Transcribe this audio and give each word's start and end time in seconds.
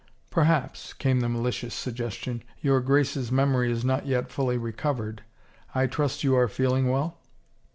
"Perhaps," 0.31 0.93
came 0.93 1.19
the 1.19 1.29
malicious 1.29 1.75
suggestion," 1.75 2.41
your 2.63 2.79
Grace's 2.81 3.31
memory 3.31 3.71
is 3.71 3.85
not 3.85 4.07
yet 4.07 4.31
fully 4.31 4.57
recovered. 4.57 5.21
I 5.75 5.85
trust 5.85 6.23
you 6.23 6.35
are 6.35 6.47
feeling 6.47 6.89
well 6.89 7.19